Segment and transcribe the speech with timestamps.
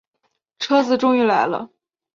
[0.57, 1.69] 车子终于来了